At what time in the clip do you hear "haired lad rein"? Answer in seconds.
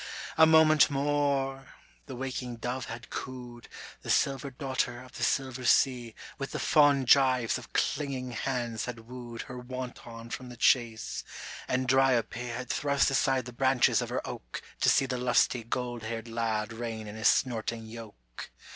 16.01-17.05